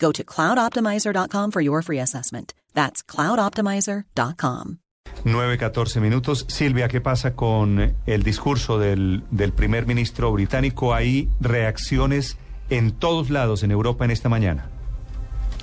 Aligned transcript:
Go 0.00 0.10
to 0.12 0.24
cloudoptimizer.com 0.24 1.50
for 1.52 1.60
your 1.60 1.82
free 1.82 2.00
assessment. 2.00 2.54
That's 2.74 3.02
cloudoptimizer.com. 3.04 4.78
9-14 5.24 6.00
minutos. 6.00 6.46
Silvia, 6.48 6.88
¿qué 6.88 7.00
pasa 7.00 7.34
con 7.34 7.94
el 8.06 8.22
discurso 8.22 8.78
del, 8.78 9.22
del 9.30 9.52
primer 9.52 9.86
ministro 9.86 10.32
británico? 10.32 10.94
Hay 10.94 11.28
reacciones 11.40 12.38
en 12.70 12.92
todos 12.92 13.30
lados 13.30 13.62
en 13.62 13.70
Europa 13.70 14.04
en 14.04 14.12
esta 14.12 14.28
mañana. 14.28 14.70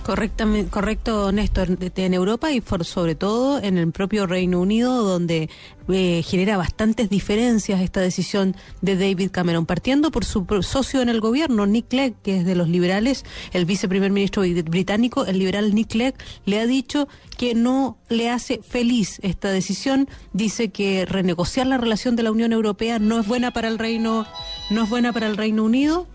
Correctamente, 0.07 0.71
correcto, 0.71 1.33
Néstor, 1.33 1.77
en 1.97 2.13
Europa 2.13 2.49
y 2.53 2.63
sobre 2.83 3.15
todo 3.15 3.61
en 3.61 3.77
el 3.77 3.91
propio 3.91 4.25
Reino 4.25 4.61
Unido, 4.61 5.03
donde 5.03 5.49
eh, 5.89 6.23
genera 6.23 6.55
bastantes 6.55 7.09
diferencias 7.09 7.81
esta 7.81 7.99
decisión 7.99 8.55
de 8.79 8.95
David 8.95 9.31
Cameron, 9.31 9.65
partiendo 9.65 10.09
por 10.09 10.23
su 10.23 10.45
socio 10.61 11.01
en 11.01 11.09
el 11.09 11.19
gobierno, 11.19 11.65
Nick 11.65 11.89
Clegg, 11.89 12.15
que 12.21 12.37
es 12.37 12.45
de 12.45 12.55
los 12.55 12.69
liberales, 12.69 13.25
el 13.51 13.65
viceprimer 13.65 14.09
ministro 14.11 14.43
británico, 14.43 15.25
el 15.25 15.39
liberal 15.39 15.75
Nick 15.75 15.89
Clegg, 15.89 16.15
le 16.45 16.61
ha 16.61 16.65
dicho 16.65 17.09
que 17.37 17.53
no 17.53 17.97
le 18.07 18.29
hace 18.29 18.61
feliz 18.63 19.19
esta 19.23 19.51
decisión, 19.51 20.07
dice 20.31 20.69
que 20.69 21.05
renegociar 21.05 21.67
la 21.67 21.77
relación 21.77 22.15
de 22.15 22.23
la 22.23 22.31
Unión 22.31 22.53
Europea 22.53 22.97
no 22.97 23.19
es 23.19 23.27
buena 23.27 23.51
para 23.51 23.67
el 23.67 23.77
Reino, 23.77 24.25
no 24.69 24.83
es 24.85 24.89
buena 24.89 25.11
para 25.11 25.27
el 25.27 25.35
Reino 25.35 25.65
Unido 25.65 26.07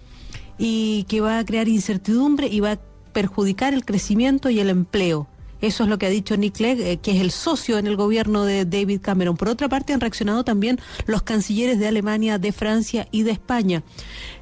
y 0.56 1.04
que 1.10 1.20
va 1.20 1.40
a 1.40 1.44
crear 1.44 1.68
incertidumbre 1.68 2.46
y 2.46 2.60
va 2.60 2.72
a 2.72 2.91
perjudicar 3.12 3.74
el 3.74 3.84
crecimiento 3.84 4.50
y 4.50 4.60
el 4.60 4.70
empleo. 4.70 5.28
Eso 5.62 5.84
es 5.84 5.88
lo 5.88 5.96
que 5.96 6.06
ha 6.06 6.10
dicho 6.10 6.36
Nick 6.36 6.56
Clegg, 6.56 6.80
eh, 6.80 6.96
que 6.96 7.12
es 7.12 7.20
el 7.20 7.30
socio 7.30 7.78
en 7.78 7.86
el 7.86 7.94
gobierno 7.94 8.44
de 8.44 8.64
David 8.64 9.00
Cameron. 9.00 9.36
Por 9.36 9.48
otra 9.48 9.68
parte, 9.68 9.92
han 9.92 10.00
reaccionado 10.00 10.44
también 10.44 10.80
los 11.06 11.22
cancilleres 11.22 11.78
de 11.78 11.86
Alemania, 11.86 12.38
de 12.38 12.50
Francia 12.50 13.06
y 13.12 13.22
de 13.22 13.30
España. 13.30 13.84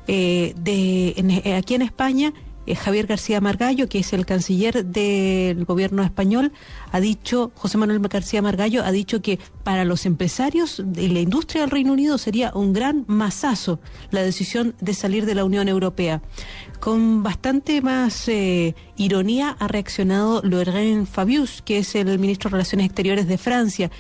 Eh, 0.08 0.54
de, 0.56 1.14
eh, 1.44 1.54
aquí 1.54 1.74
en 1.74 1.82
España, 1.82 2.32
Javier 2.76 3.06
García 3.06 3.40
Margallo, 3.40 3.88
que 3.88 3.98
es 3.98 4.12
el 4.12 4.26
canciller 4.26 4.84
del 4.84 5.64
gobierno 5.64 6.02
español, 6.02 6.52
ha 6.92 7.00
dicho, 7.00 7.52
José 7.54 7.78
Manuel 7.78 8.00
García 8.00 8.42
Margallo 8.42 8.84
ha 8.84 8.92
dicho 8.92 9.22
que 9.22 9.38
para 9.64 9.84
los 9.84 10.06
empresarios 10.06 10.82
y 10.96 11.08
la 11.08 11.20
industria 11.20 11.62
del 11.62 11.70
Reino 11.70 11.92
Unido 11.92 12.18
sería 12.18 12.52
un 12.54 12.72
gran 12.72 13.04
masazo 13.08 13.80
la 14.10 14.22
decisión 14.22 14.74
de 14.80 14.94
salir 14.94 15.26
de 15.26 15.34
la 15.34 15.44
Unión 15.44 15.68
Europea. 15.68 16.22
Con 16.78 17.22
bastante 17.22 17.82
más 17.82 18.28
eh, 18.28 18.74
ironía 18.96 19.56
ha 19.58 19.68
reaccionado 19.68 20.40
Laurent 20.42 21.06
Fabius, 21.06 21.62
que 21.62 21.78
es 21.78 21.94
el 21.94 22.18
ministro 22.18 22.48
de 22.48 22.52
Relaciones 22.54 22.86
Exteriores 22.86 23.26
de 23.26 23.38
Francia, 23.38 23.90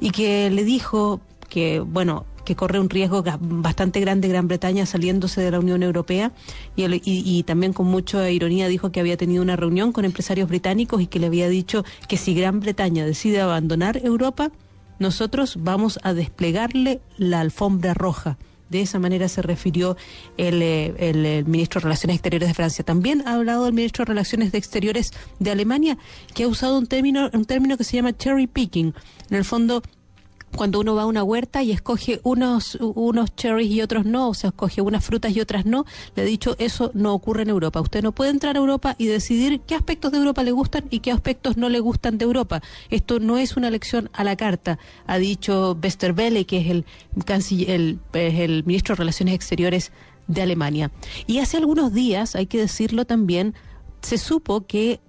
y 0.00 0.10
que 0.10 0.50
le 0.50 0.64
dijo 0.64 1.20
que, 1.48 1.80
bueno, 1.80 2.24
que 2.50 2.56
corre 2.56 2.80
un 2.80 2.90
riesgo 2.90 3.22
bastante 3.38 4.00
grande 4.00 4.26
Gran 4.26 4.48
Bretaña 4.48 4.84
saliéndose 4.84 5.40
de 5.40 5.52
la 5.52 5.60
Unión 5.60 5.84
Europea 5.84 6.32
y, 6.74 7.44
también 7.44 7.72
con 7.72 7.86
mucha 7.86 8.28
ironía 8.28 8.66
dijo 8.66 8.90
que 8.90 8.98
había 8.98 9.16
tenido 9.16 9.40
una 9.40 9.54
reunión 9.54 9.92
con 9.92 10.04
empresarios 10.04 10.48
británicos 10.48 11.00
y 11.00 11.06
que 11.06 11.20
le 11.20 11.28
había 11.28 11.48
dicho 11.48 11.84
que 12.08 12.16
si 12.16 12.34
Gran 12.34 12.58
Bretaña 12.58 13.06
decide 13.06 13.40
abandonar 13.40 14.04
Europa, 14.04 14.50
nosotros 14.98 15.58
vamos 15.60 16.00
a 16.02 16.12
desplegarle 16.12 17.00
la 17.18 17.38
alfombra 17.38 17.94
roja. 17.94 18.36
De 18.68 18.80
esa 18.80 18.98
manera 18.98 19.28
se 19.28 19.42
refirió 19.42 19.96
el, 20.36 20.60
eh, 20.60 20.92
el, 20.98 21.44
ministro 21.44 21.78
de 21.78 21.84
Relaciones 21.84 22.16
Exteriores 22.16 22.48
de 22.48 22.54
Francia. 22.54 22.84
También 22.84 23.22
ha 23.28 23.34
hablado 23.34 23.68
el 23.68 23.74
ministro 23.74 24.04
de 24.04 24.08
Relaciones 24.08 24.52
Exteriores 24.54 25.12
de 25.38 25.52
Alemania, 25.52 25.98
que 26.34 26.42
ha 26.42 26.48
usado 26.48 26.78
un 26.78 26.88
término, 26.88 27.30
un 27.32 27.44
término 27.44 27.76
que 27.76 27.84
se 27.84 27.96
llama 27.96 28.16
cherry 28.16 28.48
picking. 28.48 28.92
En 29.30 29.36
el 29.36 29.44
fondo, 29.44 29.82
cuando 30.56 30.80
uno 30.80 30.94
va 30.94 31.02
a 31.02 31.06
una 31.06 31.22
huerta 31.22 31.62
y 31.62 31.72
escoge 31.72 32.20
unos, 32.22 32.76
unos 32.80 33.34
cherries 33.36 33.70
y 33.70 33.82
otros 33.82 34.04
no, 34.04 34.28
o 34.30 34.34
sea, 34.34 34.50
escoge 34.50 34.80
unas 34.80 35.04
frutas 35.04 35.34
y 35.34 35.40
otras 35.40 35.64
no, 35.66 35.84
le 36.16 36.22
he 36.22 36.26
dicho, 36.26 36.56
eso 36.58 36.90
no 36.94 37.14
ocurre 37.14 37.42
en 37.42 37.50
Europa. 37.50 37.80
Usted 37.80 38.02
no 38.02 38.12
puede 38.12 38.30
entrar 38.30 38.56
a 38.56 38.58
Europa 38.58 38.94
y 38.98 39.06
decidir 39.06 39.60
qué 39.60 39.74
aspectos 39.74 40.12
de 40.12 40.18
Europa 40.18 40.42
le 40.42 40.52
gustan 40.52 40.84
y 40.90 41.00
qué 41.00 41.12
aspectos 41.12 41.56
no 41.56 41.68
le 41.68 41.80
gustan 41.80 42.18
de 42.18 42.24
Europa. 42.24 42.62
Esto 42.90 43.20
no 43.20 43.38
es 43.38 43.56
una 43.56 43.68
elección 43.68 44.10
a 44.12 44.24
la 44.24 44.36
carta, 44.36 44.78
ha 45.06 45.18
dicho 45.18 45.78
Westerwelle, 45.82 46.46
que 46.46 46.60
es 46.60 46.70
el, 46.70 46.84
el, 47.66 47.98
el 48.12 48.64
ministro 48.64 48.94
de 48.94 48.98
Relaciones 48.98 49.34
Exteriores 49.34 49.92
de 50.26 50.42
Alemania. 50.42 50.90
Y 51.26 51.38
hace 51.38 51.56
algunos 51.56 51.92
días, 51.92 52.36
hay 52.36 52.46
que 52.46 52.58
decirlo 52.58 53.04
también, 53.04 53.54
se 54.02 54.18
supo 54.18 54.66
que 54.66 55.00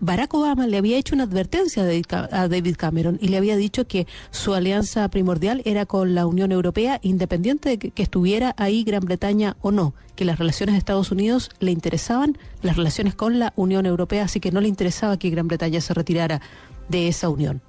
Barack 0.00 0.32
Obama 0.32 0.66
le 0.66 0.78
había 0.78 0.96
hecho 0.96 1.14
una 1.14 1.24
advertencia 1.24 1.82
a 1.82 2.48
David 2.48 2.76
Cameron 2.78 3.18
y 3.20 3.28
le 3.28 3.36
había 3.36 3.56
dicho 3.56 3.86
que 3.86 4.06
su 4.30 4.54
alianza 4.54 5.06
primordial 5.08 5.60
era 5.66 5.84
con 5.84 6.14
la 6.14 6.26
Unión 6.26 6.52
Europea, 6.52 6.98
independiente 7.02 7.68
de 7.68 7.78
que, 7.78 8.02
estuviera 8.02 8.54
ahí 8.56 8.82
Gran 8.82 9.04
Bretaña 9.04 9.56
o 9.60 9.70
no, 9.70 9.92
que 10.16 10.24
las 10.24 10.38
relaciones 10.38 10.72
de 10.72 10.78
Estados 10.78 11.10
Unidos 11.10 11.50
le 11.60 11.70
interesaban, 11.70 12.38
las 12.62 12.76
relaciones 12.76 13.14
con 13.14 13.38
la 13.38 13.52
Unión 13.56 13.84
Europea, 13.84 14.24
así 14.24 14.40
que 14.40 14.50
no 14.50 14.62
le 14.62 14.68
interesaba 14.68 15.18
que 15.18 15.28
Gran 15.28 15.48
Bretaña 15.48 15.82
se 15.82 15.92
retirara 15.92 16.40
de 16.88 17.08
esa 17.08 17.28
unión. 17.28 17.60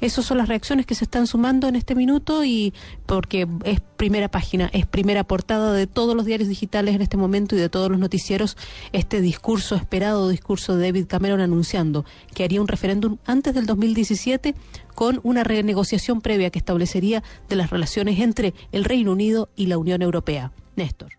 Esas 0.00 0.24
son 0.24 0.38
las 0.38 0.48
reacciones 0.48 0.86
que 0.86 0.94
se 0.94 1.04
están 1.04 1.26
sumando 1.26 1.66
en 1.68 1.74
este 1.74 1.94
minuto 1.94 2.44
y 2.44 2.72
porque 3.06 3.48
es 3.64 3.80
primera 3.96 4.28
página, 4.28 4.70
es 4.72 4.86
primera 4.86 5.24
portada 5.24 5.72
de 5.72 5.86
todos 5.86 6.14
los 6.14 6.24
diarios 6.24 6.48
digitales 6.48 6.94
en 6.94 7.02
este 7.02 7.16
momento 7.16 7.56
y 7.56 7.58
de 7.58 7.68
todos 7.68 7.90
los 7.90 7.98
noticieros 7.98 8.56
este 8.92 9.20
discurso 9.20 9.74
esperado, 9.74 10.28
discurso 10.28 10.76
de 10.76 10.86
David 10.86 11.06
Cameron 11.08 11.40
anunciando 11.40 12.04
que 12.34 12.44
haría 12.44 12.60
un 12.60 12.68
referéndum 12.68 13.18
antes 13.26 13.54
del 13.54 13.66
2017 13.66 14.54
con 14.94 15.20
una 15.24 15.42
renegociación 15.42 16.20
previa 16.20 16.50
que 16.50 16.58
establecería 16.58 17.22
de 17.48 17.56
las 17.56 17.70
relaciones 17.70 18.20
entre 18.20 18.54
el 18.72 18.84
Reino 18.84 19.12
Unido 19.12 19.48
y 19.56 19.66
la 19.66 19.78
Unión 19.78 20.02
Europea. 20.02 20.52
Néstor. 20.76 21.17